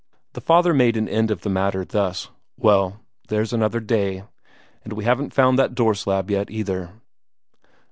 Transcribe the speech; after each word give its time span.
The 0.33 0.41
father 0.41 0.73
made 0.73 0.97
an 0.97 1.07
end 1.07 1.29
of 1.29 1.41
the 1.41 1.49
matter 1.51 1.85
thus: 1.85 2.31
"Well, 2.57 3.01
there's 3.27 3.53
another 3.53 3.79
day, 3.79 4.23
and 4.83 4.93
we 4.93 5.03
haven't 5.05 5.31
found 5.31 5.59
that 5.59 5.75
door 5.75 5.93
slab 5.93 6.31
yet, 6.31 6.49
either." 6.49 6.99